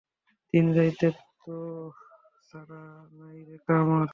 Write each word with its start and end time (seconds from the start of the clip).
দিনে 0.53 0.71
রাইতে 0.73 1.07
টো 1.11 1.21
টো 1.41 1.57
ছাড়া 2.47 2.81
নাইরে 3.17 3.57
কাম 3.67 3.87
আর। 3.97 4.09